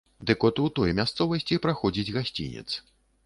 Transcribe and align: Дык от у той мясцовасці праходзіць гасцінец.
Дык 0.29 0.45
от 0.47 0.61
у 0.63 0.63
той 0.77 0.93
мясцовасці 0.99 1.61
праходзіць 1.67 2.13
гасцінец. 2.17 2.67